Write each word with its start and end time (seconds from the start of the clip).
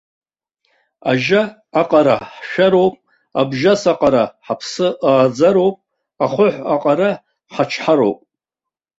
Ажьа 1.11 1.41
аҟара 1.81 2.15
ҳшәароуп, 2.37 2.95
абжьас 3.39 3.81
аҟара 3.91 4.23
ҳаԥсы 4.45 4.87
ааӡароуп, 5.09 5.75
ахаҳә 6.23 6.59
аҟара 6.73 7.09
ҳачҳароуп! 7.53 8.19